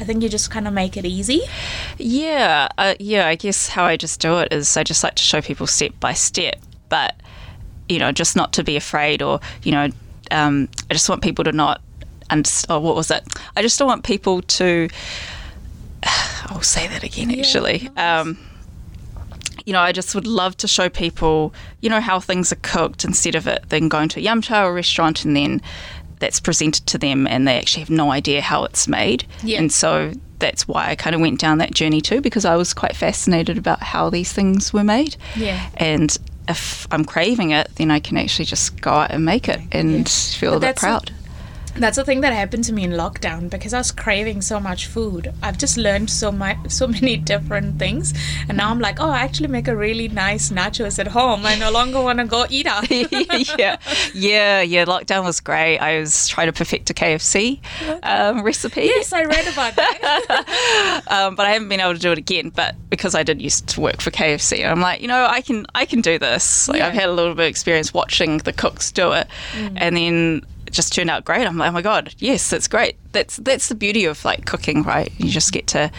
[0.00, 1.42] I think you just kind of make it easy.
[1.98, 3.28] Yeah, uh, yeah.
[3.28, 5.92] I guess how I just do it is I just like to show people step
[6.00, 6.56] by step,
[6.88, 7.14] but
[7.88, 9.88] you know, just not to be afraid, or you know,
[10.30, 11.80] um, I just want people to not.
[12.30, 13.22] And oh, what was it?
[13.56, 14.88] I just don't want people to.
[16.46, 17.30] I'll say that again.
[17.30, 18.26] Yeah, Actually, nice.
[18.26, 18.38] um,
[19.66, 23.04] you know, I just would love to show people, you know, how things are cooked
[23.04, 25.60] instead of it then going to a yum cha or restaurant and then
[26.18, 29.24] that's presented to them and they actually have no idea how it's made.
[29.42, 29.58] Yeah.
[29.58, 32.74] And so that's why I kind of went down that journey too because I was
[32.74, 35.16] quite fascinated about how these things were made.
[35.36, 35.68] Yeah.
[35.76, 36.16] And
[36.48, 40.00] if I'm craving it, then I can actually just go out and make it and
[40.00, 40.38] Yeah.
[40.38, 41.12] feel But a bit a- proud.
[41.74, 44.86] That's the thing that happened to me in lockdown because I was craving so much
[44.86, 45.32] food.
[45.42, 48.12] I've just learned so much, so many different things,
[48.48, 51.46] and now I'm like, oh, I actually make a really nice nachos at home.
[51.46, 52.90] I no longer want to go eat out.
[53.58, 53.78] yeah,
[54.14, 54.84] yeah, yeah.
[54.84, 55.78] Lockdown was great.
[55.78, 57.60] I was trying to perfect a KFC
[58.02, 58.82] um, recipe.
[58.82, 61.02] yes, I read about that.
[61.10, 62.50] um, but I haven't been able to do it again.
[62.50, 65.66] But because I did used to work for KFC, I'm like, you know, I can
[65.74, 66.68] I can do this.
[66.68, 66.88] Like Yeah.
[66.88, 70.92] I've had a little bit of experience watching the cooks do it, and then just
[70.92, 71.46] turned out great.
[71.46, 72.96] I'm like, oh my god, yes, that's great.
[73.12, 75.12] That's that's the beauty of like cooking, right?
[75.18, 75.90] You just get to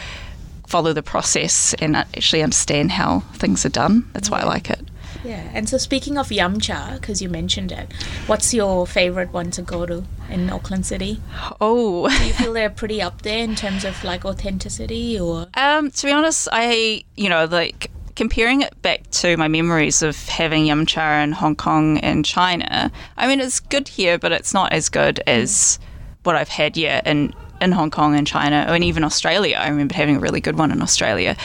[0.67, 4.09] follow the process and actually understand how things are done.
[4.13, 4.81] That's why I like it.
[5.23, 5.49] Yeah.
[5.53, 7.93] And so speaking of yum cha, because you mentioned it,
[8.27, 11.21] what's your favorite one to go to in Auckland City?
[11.61, 15.47] Oh, Do you feel they're pretty up there in terms of like authenticity or?
[15.53, 20.17] Um, to be honest, I you know like comparing it back to my memories of
[20.27, 22.91] having yum cha in Hong Kong and China.
[23.17, 25.79] I mean, it's good here, but it's not as good as
[26.23, 29.57] what I've had yet in in Hong Kong and China, and even Australia.
[29.57, 31.37] I remember having a really good one in Australia,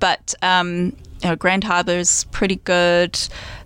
[0.00, 3.18] but um, you know, Grand Harbour's pretty good.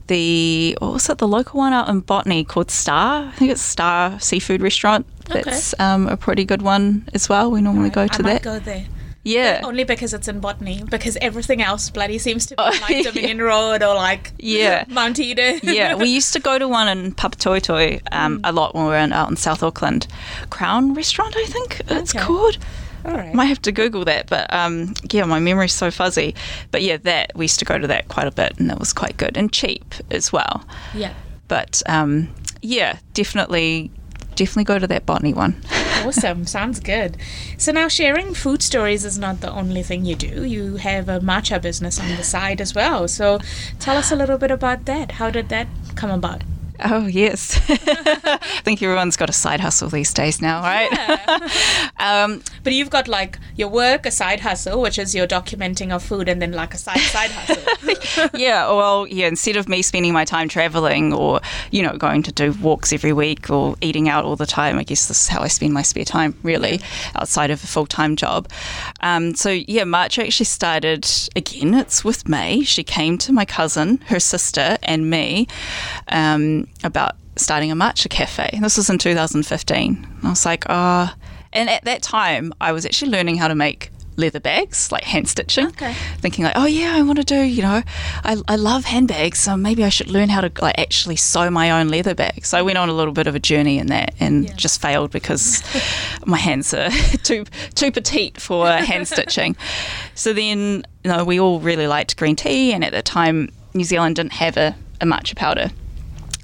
[0.07, 1.19] The what was it?
[1.19, 3.25] The local one out in Botany called Star.
[3.25, 5.05] I think it's Star Seafood Restaurant.
[5.29, 5.43] Okay.
[5.43, 7.51] That's um, a pretty good one as well.
[7.51, 8.43] We normally go I to might that.
[8.43, 8.87] go there.
[9.27, 9.63] Yeah.
[9.65, 13.03] Only because it's in Botany, because everything else bloody seems to be Oh, like yeah.
[13.03, 14.85] Dominion Road or like Yeah.
[14.89, 15.59] Mount Eden.
[15.65, 18.97] yeah, we used to go to one in Papatoetoe um, a lot when we were
[18.97, 20.07] in, out in South Auckland.
[20.51, 22.59] Crown Restaurant, I think it's called.
[23.05, 23.35] All right.
[23.35, 26.35] Might have to Google that, but um, yeah, my memory's so fuzzy.
[26.71, 28.93] But yeah, that we used to go to that quite a bit, and that was
[28.93, 30.65] quite good and cheap as well.
[30.95, 31.15] yeah.
[31.49, 32.29] But um,
[32.63, 33.91] yeah, definitely,
[34.35, 35.61] definitely go to that botany one.
[36.05, 36.47] Awesome.
[36.47, 37.17] Sounds good.
[37.59, 40.45] So now sharing food stories is not the only thing you do.
[40.45, 43.09] You have a matcha business on the side as well.
[43.09, 43.39] So
[43.81, 45.13] tell us a little bit about that.
[45.13, 46.43] How did that come about?
[46.81, 50.91] Oh yes, I think everyone's got a side hustle these days now, right?
[51.99, 56.03] um, But you've got like your work, a side hustle, which is your documenting of
[56.03, 58.29] food, and then like a side side hustle.
[58.39, 62.33] yeah, well, yeah, instead of me spending my time traveling or, you know, going to
[62.33, 65.41] do walks every week or eating out all the time, I guess this is how
[65.43, 66.81] I spend my spare time, really,
[67.15, 68.49] outside of a full time job.
[69.01, 71.75] Um, so, yeah, March actually started again.
[71.75, 72.63] It's with May.
[72.63, 75.47] She came to my cousin, her sister, and me
[76.09, 78.59] um, about starting a matcha cafe.
[78.61, 80.07] This was in 2015.
[80.23, 81.13] I was like, oh,
[81.53, 85.29] and at that time, I was actually learning how to make leather bags, like hand
[85.29, 85.93] stitching Okay.
[86.21, 87.83] thinking like, oh yeah, I want to do, you know,
[88.25, 91.71] I, I love handbags, so maybe I should learn how to like actually sew my
[91.71, 92.47] own leather bag.
[92.47, 94.55] So I went on a little bit of a journey in that and Yeah.
[94.55, 95.63] just failed because
[96.27, 96.89] my hands are
[97.23, 99.55] too too petite for hand stitching.
[100.15, 103.85] So then, you know, we all really liked green tea, and at the time, New
[103.85, 105.71] Zealand didn't have a, a matcha powder,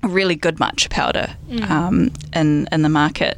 [0.02, 1.34] really good matcha powder
[1.68, 3.36] um, in in the market.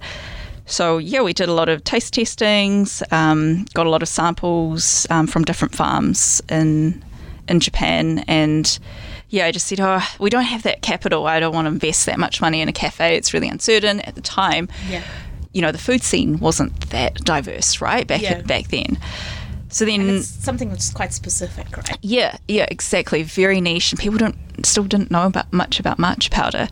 [0.67, 5.07] So yeah, we did a lot of taste testings, um, got a lot of samples
[5.11, 7.05] um, from different farms in
[7.49, 8.79] in Japan, and
[9.29, 11.27] yeah, I just said, oh, we don't have that capital.
[11.27, 13.17] I don't want to invest that much money in a cafe.
[13.17, 14.69] It's really uncertain at the time.
[14.89, 15.03] yeah.
[15.53, 18.07] You know, the food scene wasn't that diverse, right?
[18.07, 18.41] Back Yeah.
[18.43, 18.99] back then.
[19.75, 21.99] So then, something that's quite specific, right?
[22.01, 23.25] yeah, yeah, exactly.
[23.25, 26.69] Very niche, and people don't still didn't know about much about matcha powder.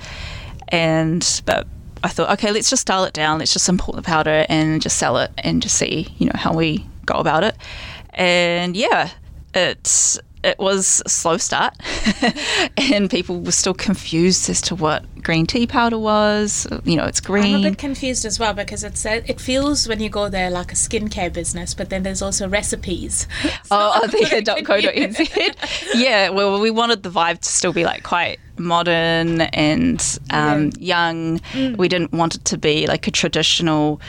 [0.69, 1.67] And but
[2.05, 3.41] I thought, okay, let's just dial it down.
[3.41, 6.55] Let's just import the powder and just sell it, and just see, you know, how
[6.55, 7.57] we go about it.
[8.11, 9.11] And yeah,
[9.53, 11.75] it's it was a slow start,
[12.77, 16.67] and people were still confused as to what green tea powder was.
[16.85, 17.55] You know, it's green.
[17.55, 20.51] I'm a bit confused as well because it's a, it feels when you go there
[20.51, 23.27] like a skincare business, but then there's also recipes.
[23.71, 25.95] Oh, oh very the .co.nz.
[25.95, 31.41] yeah, well, we wanted the vibe to still be like quite modern and um, young.
[31.55, 34.01] We didn't want it to be like a traditional,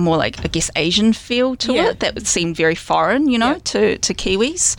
[0.00, 1.88] more like I guess Asian feel to Yeah.
[1.90, 2.00] it.
[2.00, 3.58] That would seem very foreign, you know, Yeah.
[3.64, 4.76] to to Kiwis.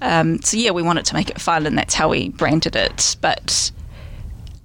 [0.00, 3.16] Um, so yeah, we wanted to make it fun, and that's how we branded it.
[3.20, 3.70] But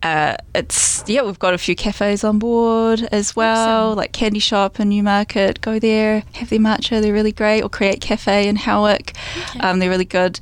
[0.04, 4.78] uh, it's yeah, we've got a few cafes on board as well, like Candy Shop
[4.80, 5.60] and Newmarket.
[5.62, 7.02] Go there, have their matcha.
[7.02, 7.62] They're really great.
[7.63, 9.15] Or Create Cafe in Howick.
[9.60, 10.39] Um, they're really good.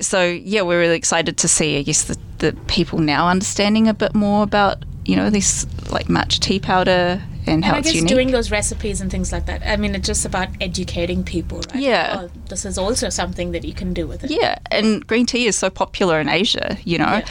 [0.00, 1.78] So yeah, we're really excited to see.
[1.78, 6.08] I guess the, the people now understanding a bit more about you know this like
[6.08, 8.08] matcha tea powder and how And I it's guess unique.
[8.08, 9.62] doing those recipes and things like that.
[9.66, 11.82] I mean, it's just about educating people, right?
[11.82, 12.22] Yeah.
[12.24, 14.30] Oh, this is also something that you can do with it.
[14.30, 17.28] Yeah, and green tea is so popular in Asia, you know, Yeah.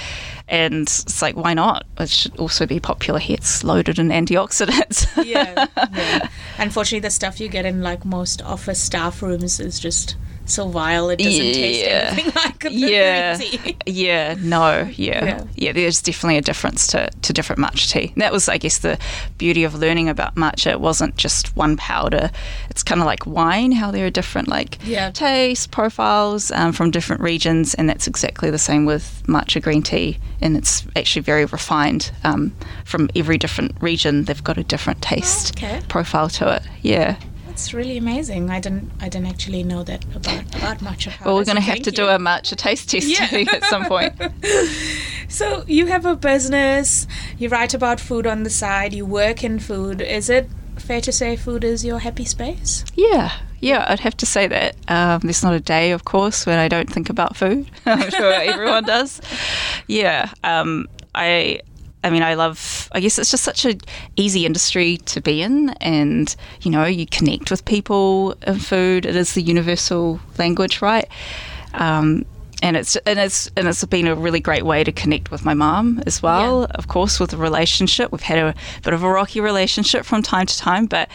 [0.47, 1.86] and it's like why not?
[1.99, 3.36] It should also be popular here.
[3.38, 5.08] It's loaded in antioxidants.
[5.25, 6.28] yeah, yeah.
[6.58, 10.15] Unfortunately, the stuff you get in like most office staff rooms is just
[10.46, 11.10] so vile.
[11.10, 13.78] It doesn't taste anything like the yeah, tea.
[13.86, 15.26] yeah, no, yeah.
[15.26, 15.44] Yeah.
[15.56, 18.12] yeah, There's definitely a difference to, to different matcha tea.
[18.14, 18.98] And that was, I guess, the
[19.38, 20.72] beauty of learning about matcha.
[20.72, 22.32] It wasn't just one powder.
[22.70, 25.12] It's kind of like wine, how there are different like Yeah.
[25.12, 30.18] taste profiles um, from different regions, and that's exactly the same with matcha green tea.
[30.42, 32.54] And it's actually very refined um,
[32.86, 34.26] from every different region.
[34.26, 35.82] They've got a different taste okay.
[35.88, 36.64] profile to it.
[36.82, 37.18] Yeah.
[37.56, 38.50] That's really amazing.
[38.50, 38.91] I didn't.
[39.00, 41.24] I didn't actually know that about about matcha powder.
[41.30, 41.96] Well, we're going to so have to you.
[41.96, 43.46] do a matcha taste test Yeah.
[43.54, 44.13] at some point.
[45.28, 49.58] So you have a business, you write about food on the side, you work in
[49.60, 50.02] food.
[50.02, 52.86] Is it fair to say food is your happy space?
[52.94, 54.76] Yeah, yeah, I'd have to say that.
[54.88, 57.72] Um, there's not a day, of course, when I don't think about food.
[57.88, 59.20] I'm sure everyone does.
[59.88, 61.62] Yeah, um, I.
[62.06, 62.88] I mean, I love.
[62.91, 63.82] I guess it's just such an
[64.15, 69.08] easy industry to be in, and you know, you connect with people in food.
[69.08, 71.08] It is the universal language, right?
[71.74, 72.24] Um,
[72.62, 75.56] and it's and it's and it's been a really great way to connect with my
[75.56, 76.62] mom as well.
[76.62, 76.76] Yeah.
[76.76, 80.46] Of course, with the relationship, we've had a bit of a rocky relationship from time
[80.46, 81.10] to time, but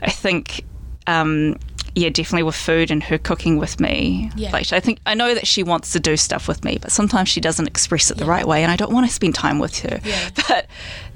[0.00, 0.64] I think.
[1.06, 1.56] Um,
[1.94, 4.30] yeah, definitely with food and her cooking with me.
[4.36, 4.50] Yeah.
[4.52, 7.28] Like I think I know that she wants to do stuff with me, but sometimes
[7.28, 9.78] she doesn't express it the right way, and I don't want to spend time with
[9.80, 10.00] her.
[10.04, 10.30] Yeah.
[10.48, 10.66] But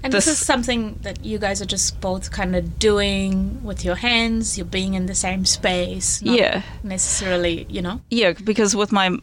[0.03, 3.95] And this, is something that you guys are just both kind of doing with your
[3.97, 4.59] hands.
[4.59, 6.21] You're being in the same space.
[6.21, 6.63] Not Yeah.
[6.83, 8.01] Necessarily, you know.
[8.11, 9.17] yeah, because with my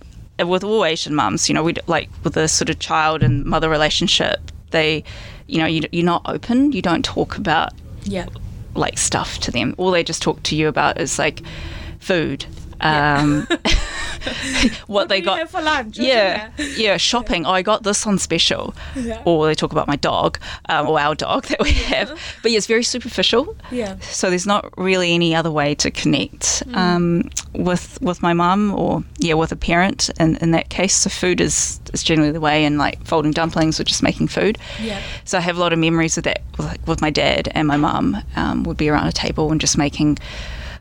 [0.44, 3.70] with all Asian mums, you know, we like with the sort of child and mother
[3.70, 4.40] relationship,
[4.72, 5.04] they,
[5.48, 6.72] you know, you, you're not open.
[6.72, 8.26] You don't talk about Yeah.
[8.76, 9.76] Like stuff to them.
[9.78, 11.42] All they just talk to you about is like
[12.00, 12.46] food.
[12.82, 13.48] Um,
[14.88, 15.98] what, they got for lunch?
[15.98, 17.46] What's Yeah, yeah, shopping.
[17.46, 18.74] Oh, I got this on special.
[18.96, 19.22] Yeah.
[19.26, 20.39] Or they talk about my dog
[20.70, 22.10] um, or our dog that we have.
[22.41, 23.56] But yeah, it's very superficial.
[23.72, 23.98] Yeah.
[24.00, 29.04] So there's not really any other way to connect um, with with my mum or
[29.17, 30.10] yeah with a parent.
[30.17, 32.65] And in that case, so food is is generally the way.
[32.65, 34.58] And like folding dumplings or just making food.
[34.82, 35.02] Yeah.
[35.26, 37.67] So I have a lot of memories of that with, like, with my dad and
[37.67, 38.17] my mum.
[38.36, 40.17] Um, would be around a table and just making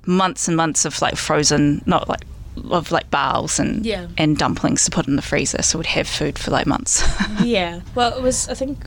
[0.07, 2.25] months and months of like frozen, not like
[2.71, 4.07] of like bowls and Yeah.
[4.19, 7.03] and dumplings to put in the freezer, so we'd have food for like months.
[7.43, 7.81] yeah.
[7.95, 8.49] Well, it was.
[8.49, 8.85] I think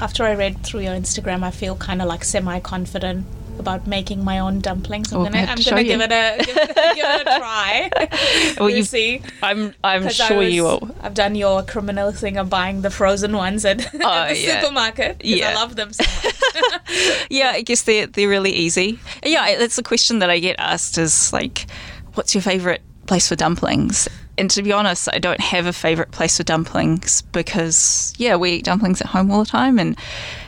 [0.00, 3.24] after I read through your Instagram, I feel kind of like semi-confident
[3.58, 5.12] about making my own dumplings.
[5.12, 7.90] I'm Oh, gonna, I'm gonna give it a give it, give it a try.
[8.58, 9.22] Well, we'll you- see.
[9.42, 10.90] I'm I'm sure you will.
[11.02, 14.60] I've done your criminal thing of buying the frozen ones at, at Oh, the yeah.
[14.60, 15.24] supermarket.
[15.24, 15.50] Yeah.
[15.50, 17.26] I love them so much.
[17.30, 18.98] Yeah, I guess they're they're really easy.
[19.24, 21.66] Yeah, that's a question that I get asked is like,
[22.14, 24.08] what's your favorite place for dumplings?
[24.36, 28.50] And to be honest, I don't have a favorite place for dumplings because yeah, we
[28.54, 29.96] eat dumplings at home all the time, and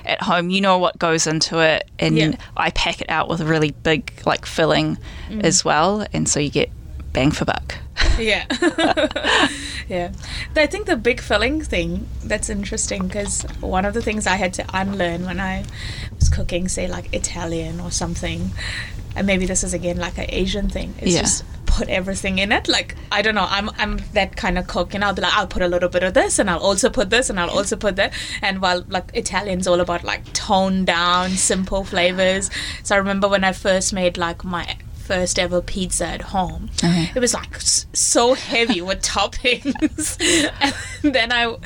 [0.07, 2.37] at home you know what goes into it, and Yeah.
[2.57, 5.45] I pack it out with a really big like filling mm.
[5.45, 6.71] as well, and so you get
[7.13, 7.79] bang for buck.
[8.19, 8.45] yeah.
[9.89, 10.13] yeah.
[10.55, 14.53] I think the big filling thing, that's interesting because one of the things I had
[14.55, 15.65] to unlearn when I
[16.19, 18.51] was cooking, say, like Italian or something,
[19.17, 21.23] and maybe this is again like an Asian thing, It's Yeah.
[21.23, 22.69] just put everything in it.
[22.69, 25.47] Like, I don't know, I'm, I'm that kind of cook, and I'll be like, I'll
[25.47, 27.97] put a little bit of this, and I'll also put this, and I'll also put
[27.97, 28.13] that.
[28.43, 32.51] And while like Italian's all about like toned down, simple flavors.
[32.83, 34.77] So I remember when I first made like my
[35.07, 36.71] first ever pizza at home.
[36.83, 37.11] Okay.
[37.15, 40.19] It was like so heavy with toppings.
[41.03, 41.57] and then I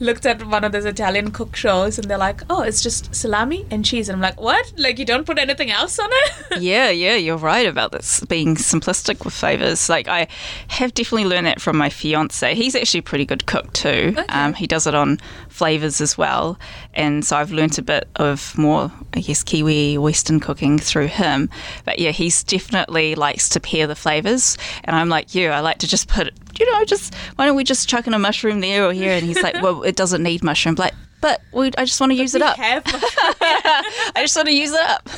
[0.00, 3.66] looked at one of those Italian cook shows and they're like, oh, it's just salami
[3.70, 4.08] and cheese.
[4.08, 4.72] And I'm like, what?
[4.76, 6.32] Like, you don't put anything else on it?
[6.60, 9.88] yeah, yeah, you're right about this being simplistic with flavors.
[9.88, 10.28] Like I
[10.68, 12.54] have definitely learned that from my fiance.
[12.54, 14.14] He's actually a pretty good cook too.
[14.28, 15.18] Um, he does it on
[15.54, 16.58] flavors as well,
[16.94, 21.48] and so I've learnt a bit of more, I guess, Kiwi Western cooking through him.
[21.84, 25.50] But yeah, he's definitely likes to pair the flavors, and I'm like you.
[25.50, 28.18] I like to just put, you know, just why don't we just chuck in a
[28.18, 29.12] mushroom there or here?
[29.12, 30.74] And he's like, well, it doesn't need mushroom.
[30.74, 32.56] Like, but we, I just want to use it up.
[32.58, 35.08] I just want to use it up.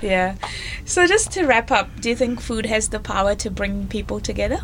[0.00, 0.36] yeah.
[0.84, 4.20] So just to wrap up, do you think food has the power to bring people
[4.20, 4.60] together?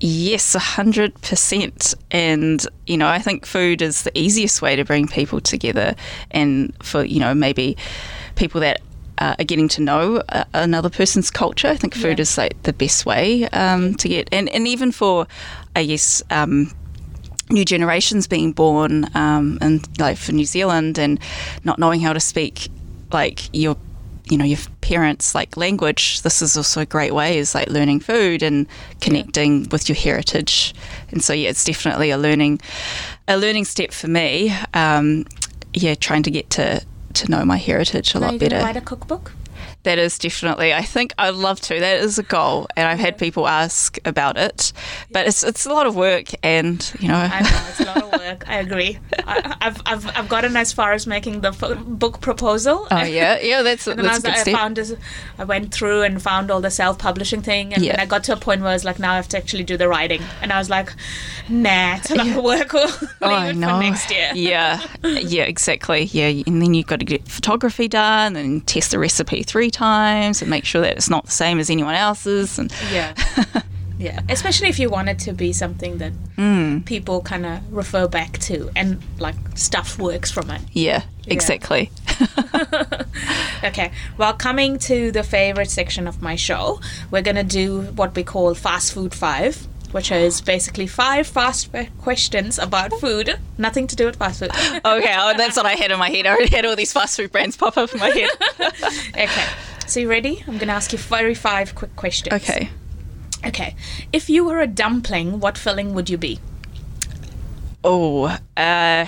[0.00, 1.94] Yes, a hundred percent.
[2.10, 5.94] And you know, I think food is the easiest way to bring people together,
[6.30, 7.76] and for you know maybe
[8.36, 8.80] people that
[9.18, 11.66] uh, are getting to know uh, another person's culture.
[11.68, 12.22] I think food Yeah.
[12.22, 15.26] is like the best way um, to get, and and even for,
[15.74, 16.22] I guess.
[16.30, 16.72] Um,
[17.50, 21.18] New generations being born, um, and like for New Zealand, and
[21.64, 22.68] not knowing how to speak
[23.10, 23.74] like your
[24.30, 28.00] you know your parents like language this is also a great way is like learning
[28.00, 28.66] food and
[29.00, 30.74] connecting with your heritage.
[31.10, 32.60] And so yeah it's definitely a learning
[33.26, 34.54] a learning step for me.
[34.74, 35.24] Um,
[35.74, 36.82] yeah trying to get to
[37.14, 38.64] to know my heritage a Are lot you going to better.
[38.66, 39.32] write a cookbook?
[39.84, 43.16] That is definitely i think i'd love to that is a goal and i've had
[43.16, 44.72] people ask about it
[45.12, 48.02] but it's it's a lot of work and you know I know it's a lot
[48.02, 48.48] of work.
[48.48, 48.98] I agree.
[49.26, 51.52] I, I've, I've I've gotten as far as making the
[51.86, 52.86] book proposal.
[52.90, 54.94] oh yeah yeah that's, And I, that's was, a good I step found this,
[55.38, 57.92] I went through and found all the self-publishing thing, and Yeah.
[57.92, 59.64] then I got to a point where I was like, now I have to actually
[59.64, 60.92] do the writing, and I was like,
[61.48, 62.72] nah, it's a lot of work.
[63.20, 64.30] We'll Oh, I for next year.
[64.34, 66.04] yeah, yeah, exactly.
[66.04, 70.40] Yeah, and then you've got to get photography done and test the recipe three times
[70.42, 72.58] and make sure that it's not the same as anyone else's.
[72.58, 73.14] And Yeah.
[74.00, 76.84] Yeah, especially if you want it to be something that Mm.
[76.84, 80.60] people kind of refer back to and like stuff works from it.
[80.72, 81.90] Yeah, exactly.
[83.64, 88.22] Okay, well, coming to the favorite section of my show, we're gonna do what we
[88.22, 89.66] call Fast Food 5.
[89.92, 94.50] Which is basically five fast fa- questions about food, nothing to do with fast food.
[94.84, 96.26] Okay, oh, that's what I had in my head.
[96.26, 98.30] I already had all these fast food brands pop up in my head.
[99.10, 99.46] okay,
[99.86, 100.44] so you ready?
[100.46, 102.34] I'm gonna ask you very five quick questions.
[102.34, 102.68] Okay.
[103.46, 103.74] Okay,
[104.12, 106.38] if you were a dumpling, what filling would you be?
[107.82, 108.24] Oh,
[108.56, 109.06] uh,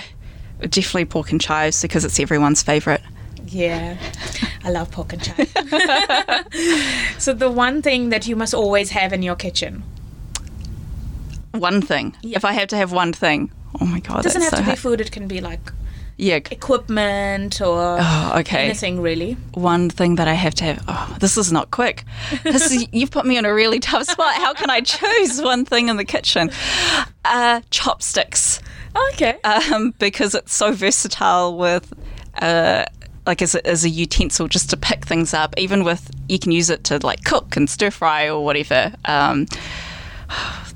[0.61, 3.01] definitely pork and chives because it's everyone's favourite.
[3.45, 3.97] Yeah,
[4.63, 5.51] I love pork and chives.
[7.23, 9.83] so the one thing that you must always have in your kitchen
[11.53, 12.15] One thing.
[12.21, 12.37] Yeah.
[12.37, 14.69] If I have to have one thing, oh my god, it doesn't have so to
[14.69, 15.01] be food.
[15.01, 15.71] It can be like
[16.17, 16.39] Yeah.
[16.51, 18.65] equipment or Oh, okay.
[18.65, 19.37] anything really.
[19.53, 20.83] One thing that I have to have.
[20.87, 22.03] Oh, this is not quick.
[22.43, 24.35] This is, you've put me in a really tough spot.
[24.35, 26.51] How can I choose one thing in the kitchen?
[27.25, 28.59] Uh, chopsticks.
[29.13, 29.37] Okay.
[29.43, 31.93] um, because it's so versatile with
[32.41, 32.85] uh,
[33.25, 36.51] like as a, as a utensil just to pick things up even with you can
[36.51, 39.45] use it to like cook and stir fry or whatever um,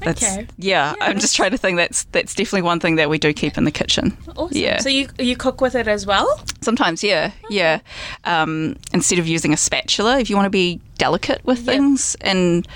[0.06, 0.48] that's Okay.
[0.58, 3.34] yeah, Yeah, i'm just trying to think that's that's definitely one thing that we do
[3.34, 4.58] keep in the kitchen awesome.
[4.58, 6.40] yeah So you you cook with it as well?
[6.62, 7.80] sometimes yeah yeah
[8.24, 11.74] um, instead of using a spatula if you want to be delicate with Yeah.
[11.74, 12.68] things and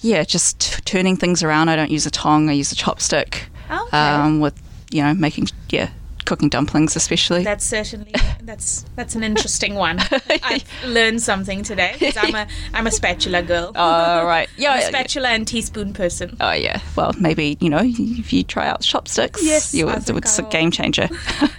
[0.00, 3.44] yeah just t- turning things around i don't use a tong i use a chopstick
[3.70, 3.96] Okay.
[3.96, 4.54] um, with
[4.90, 5.88] you know making yeah
[6.32, 9.98] cooking dumplings especially That's certainly that's that's an interesting one.
[10.42, 11.94] I've learned something today.
[12.16, 13.72] I'm a I'm a spatula girl.
[13.76, 14.88] oh right yeah I'm a yeah.
[14.88, 16.38] spatula and teaspoon person.
[16.40, 20.10] oh yeah well maybe you know if you try out chopsticks Yes, you, I it's,
[20.10, 21.10] I a game changer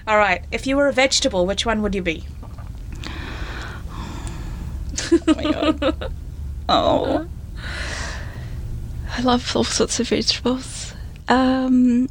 [0.08, 0.44] All right.
[0.52, 2.24] If you were a vegetable, which one would you be?
[6.68, 7.28] oh
[9.18, 10.94] i love all sorts of vegetables
[11.28, 12.08] um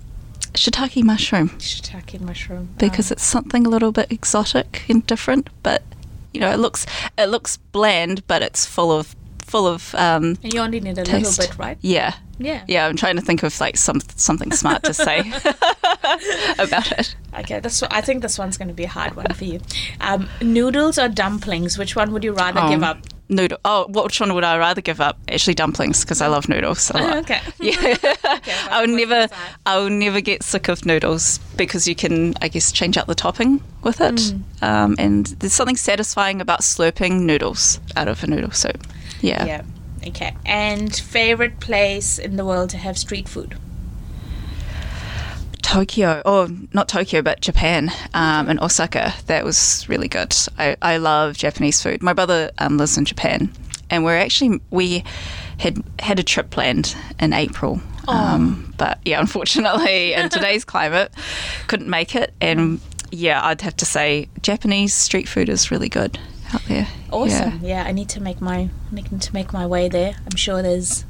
[0.55, 2.69] shiitake mushroom Shiitake mushroom.
[2.79, 5.83] because Um, it's something a little bit exotic and different but
[6.33, 6.87] you know it looks
[7.19, 11.05] it looks bland but it's full of full of um and you only need a
[11.05, 11.39] taste.
[11.39, 11.79] little bit, right?
[11.83, 12.63] yeah Yeah.
[12.69, 15.31] yeah i'm trying to think of like some something smart to say
[16.59, 17.61] about it Okay.
[17.61, 19.61] This I think this one's going to be a hard one for you.
[20.03, 21.79] Um, noodles or dumplings?
[21.79, 22.99] Which one would you rather give Um, up?
[23.29, 23.59] Noodle.
[23.65, 25.19] Oh, which one would I rather give up?
[25.29, 27.17] Actually, dumplings because I love noodles a lot.
[27.19, 27.41] okay.
[27.61, 29.29] Yeah, well, I would what's never.
[29.65, 33.15] I will never get sick of noodles because you can, I guess, change out the
[33.15, 34.43] topping with it, Mm.
[34.63, 38.87] um, and there's something satisfying about slurping noodles out of a noodle soup.
[39.21, 39.45] Yeah.
[39.45, 39.63] Yeah.
[40.09, 40.35] Okay.
[40.45, 43.57] And favorite place in the world to have street food?
[45.73, 49.15] Tokyo, or not Tokyo, but Japan um, and Osaka.
[49.27, 50.37] That was really good.
[50.59, 52.03] I, I love Japanese food.
[52.03, 53.51] My brother um, lives in Japan,
[53.89, 55.03] and we're actually we
[55.59, 57.81] had had a trip planned in April.
[58.07, 61.11] Um, but yeah, unfortunately, in today's climate,
[61.69, 62.35] couldn't make it.
[62.43, 62.79] And
[63.11, 66.19] yeah, I'd have to say Japanese street food is really good
[66.55, 66.89] out there.
[67.11, 67.61] Awesome.
[67.63, 67.85] Yeah.
[67.87, 70.15] I need to make my need to make my way there.
[70.31, 71.05] I'm sure there's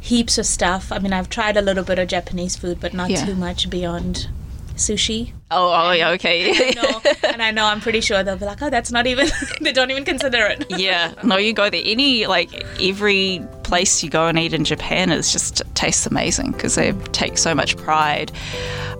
[0.00, 0.92] heaps of stuff.
[0.92, 3.24] I mean, I've tried a little bit of Japanese food, but not Yeah.
[3.24, 4.28] too much beyond
[4.76, 5.32] sushi.
[5.50, 6.72] Oh, oh yeah, okay.
[6.74, 9.28] No, and I know I'm pretty sure they'll be like, "Oh, that's not even."
[9.62, 10.66] they don't even consider it.
[10.70, 11.82] yeah, no, you go there.
[11.84, 16.76] Any like every place you go and eat in Japan is just tastes amazing because
[16.76, 18.30] they take so much pride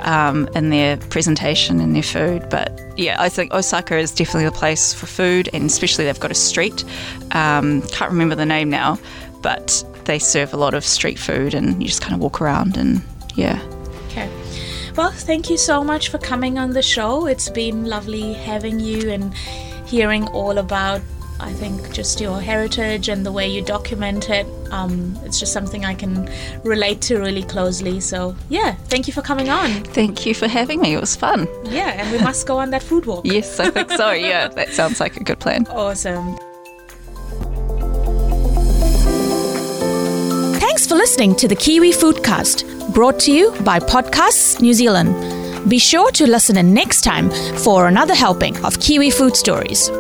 [0.01, 2.49] um, in their presentation and their food.
[2.51, 6.33] But yeah, I think Osaka is definitely the place for food, and especially they've got
[6.33, 6.85] a street.
[7.31, 8.99] Um, can't remember the name now,
[9.41, 12.77] but they serve a lot of street food, and you just kind of walk around
[12.77, 13.03] and
[13.37, 13.63] yeah.
[14.07, 14.29] Okay.
[14.97, 17.27] Well, thank you so much for coming on the show.
[17.27, 19.33] It's been lovely having you and
[19.87, 21.03] hearing all about,
[21.39, 24.47] I think, just your heritage and the way you document it.
[24.71, 26.31] Um, it's just something I can
[26.65, 28.01] relate to really closely.
[28.01, 29.71] So, yeah, thank you for coming on.
[29.85, 30.95] Thank you for having me.
[30.95, 31.47] It was fun.
[31.65, 33.25] Yeah, and we must go on that food walk.
[33.27, 34.11] Yes, I think so.
[34.27, 35.67] Yeah, that sounds like a good plan.
[35.69, 36.37] Awesome.
[40.59, 45.69] Thanks for listening to the Kiwi Foodcast, brought to you by Podcasts New Zealand.
[45.69, 49.91] Be sure to listen in next time for another helping of Kiwi food stories.